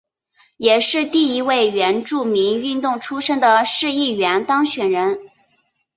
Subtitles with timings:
[0.57, 5.29] 也是第一位原住民运动出身的市议员当选人。